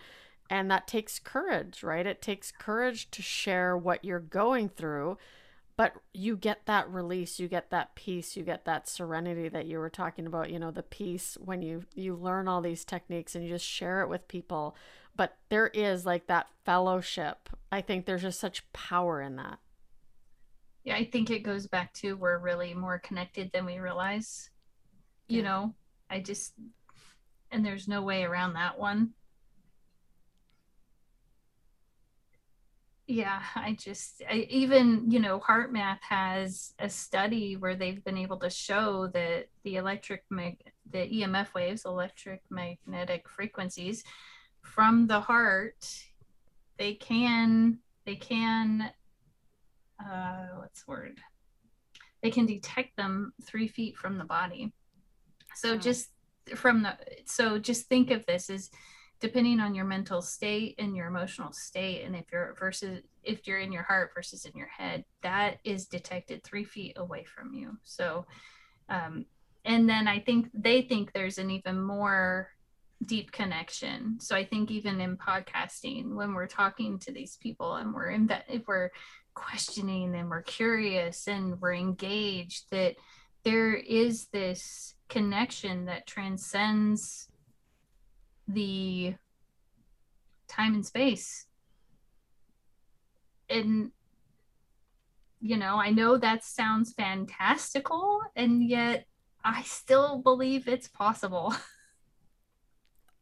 [0.50, 2.06] And that takes courage, right?
[2.06, 5.18] It takes courage to share what you're going through,
[5.76, 9.80] but you get that release, you get that peace, you get that serenity that you
[9.80, 13.44] were talking about, you know, the peace when you you learn all these techniques and
[13.44, 14.76] you just share it with people.
[15.16, 17.50] But there is like that fellowship.
[17.72, 19.60] I think there's just such power in that
[20.84, 24.50] yeah i think it goes back to we're really more connected than we realize
[25.28, 25.44] you yeah.
[25.44, 25.74] know
[26.10, 26.54] i just
[27.52, 29.12] and there's no way around that one
[33.14, 38.38] yeah i just I, even you know HeartMath has a study where they've been able
[38.40, 44.04] to show that the electric mag- the emf waves electric magnetic frequencies
[44.62, 45.86] from the heart
[46.78, 48.92] they can they can
[50.00, 51.20] uh, what's the word?
[52.22, 54.74] They can detect them three feet from the body.
[55.56, 56.10] So just
[56.56, 58.70] from the so just think of this as
[59.24, 63.60] depending on your mental state and your emotional state and if you're versus if you're
[63.60, 67.78] in your heart versus in your head that is detected three feet away from you.
[67.84, 68.26] So
[68.90, 69.26] um
[69.64, 72.50] and then i think they think there's an even more
[73.06, 74.20] deep connection.
[74.20, 78.28] So i think even in podcasting when we're talking to these people and we're in
[78.28, 78.90] that if we're
[79.36, 82.96] questioning and we're curious and we're engaged that
[83.46, 87.30] there is this connection that transcends
[88.48, 89.16] the
[90.48, 91.46] time and space
[93.50, 93.92] and
[95.42, 99.06] you know i know that sounds fantastical and yet
[99.44, 101.54] i still believe it's possible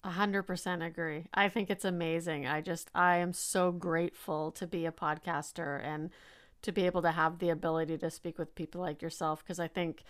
[0.03, 1.27] A hundred percent agree.
[1.33, 2.47] I think it's amazing.
[2.47, 6.09] I just I am so grateful to be a podcaster and
[6.63, 9.67] to be able to have the ability to speak with people like yourself because I
[9.67, 10.03] think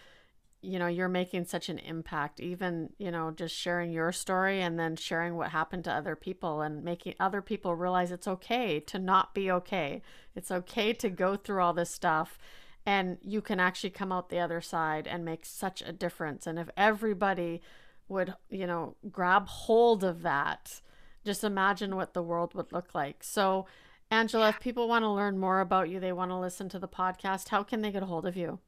[0.62, 4.80] you know you're making such an impact even you know just sharing your story and
[4.80, 9.00] then sharing what happened to other people and making other people realize it's okay to
[9.00, 10.02] not be okay.
[10.36, 12.38] It's okay to go through all this stuff
[12.86, 16.48] and you can actually come out the other side and make such a difference.
[16.48, 17.62] And if everybody
[18.08, 20.82] would you know grab hold of that
[21.26, 23.24] just imagine what the world would look like.
[23.24, 23.66] So
[24.12, 26.88] angela if people want to learn more about you they want to listen to the
[26.88, 28.60] podcast how can they get a hold of you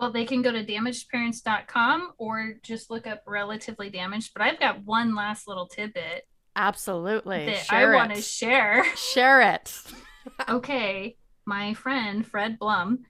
[0.00, 4.32] well, they can go to damagedparents.com or just look up relatively damaged.
[4.32, 6.26] But I've got one last little tidbit.
[6.56, 7.44] Absolutely.
[7.44, 8.96] That share I want to share.
[8.96, 9.78] Share it.
[10.48, 11.16] okay.
[11.44, 13.04] My friend, Fred Blum,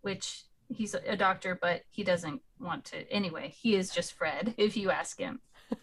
[0.00, 3.08] which he's a doctor, but he doesn't want to.
[3.12, 5.40] Anyway, he is just Fred, if you ask him.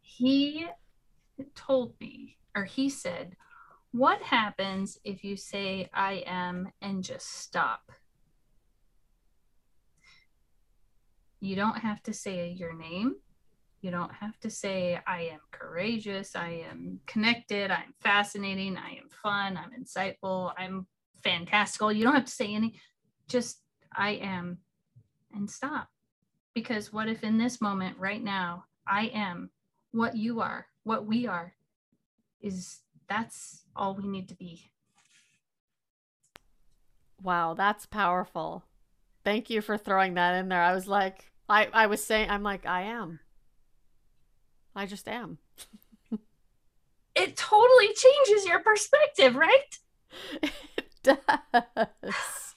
[0.00, 0.66] he
[1.56, 3.34] told me, or he said,
[3.90, 7.90] What happens if you say I am and just stop?
[11.40, 13.16] You don't have to say your name.
[13.80, 19.08] You don't have to say, I am courageous, I am connected, I'm fascinating, I am
[19.22, 20.88] fun, I'm insightful, I'm
[21.22, 21.92] fantastical.
[21.92, 22.74] You don't have to say any,
[23.28, 23.62] just
[23.94, 24.58] I am
[25.32, 25.88] and stop.
[26.54, 29.50] Because what if in this moment, right now, I am
[29.92, 31.54] what you are, what we are,
[32.40, 34.70] is that's all we need to be.
[37.22, 38.64] Wow, that's powerful.
[39.28, 40.62] Thank you for throwing that in there.
[40.62, 43.20] I was like, I, I was saying, I'm like, I am.
[44.74, 45.36] I just am.
[47.14, 49.78] it totally changes your perspective, right?
[50.78, 52.54] It does.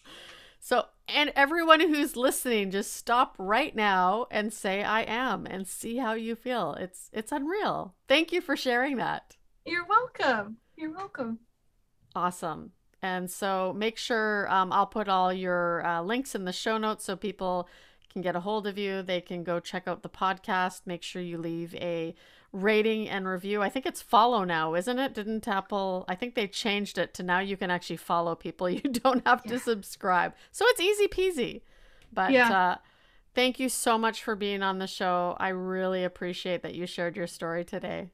[0.62, 5.98] So, and everyone who's listening, just stop right now and say I am and see
[5.98, 6.76] how you feel.
[6.80, 7.96] It's it's unreal.
[8.08, 9.36] Thank you for sharing that.
[9.66, 10.58] You're welcome.
[10.78, 11.40] You're welcome.
[12.16, 12.72] Awesome.
[13.02, 17.04] And so make sure um, I'll put all your uh, links in the show notes
[17.04, 17.68] so people
[18.12, 19.02] can get a hold of you.
[19.02, 20.82] They can go check out the podcast.
[20.86, 22.14] Make sure you leave a
[22.54, 23.62] rating and review.
[23.62, 25.14] I think it's follow now, isn't it?
[25.14, 26.06] Didn't Apple?
[26.08, 28.70] I think they changed it to now you can actually follow people.
[28.70, 29.54] You don't have yeah.
[29.54, 30.34] to subscribe.
[30.52, 31.62] So it's easy peasy.
[32.14, 32.52] But yeah.
[32.52, 32.76] uh,
[33.34, 35.36] thank you so much for being on the show.
[35.40, 38.12] I really appreciate that you shared your story today.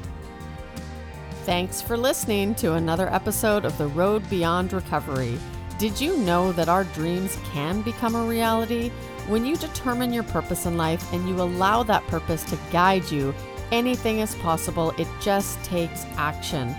[1.45, 5.39] Thanks for listening to another episode of The Road Beyond Recovery.
[5.79, 8.89] Did you know that our dreams can become a reality?
[9.29, 13.35] When you determine your purpose in life and you allow that purpose to guide you,
[13.73, 14.93] anything is possible.
[14.99, 16.75] It just takes action.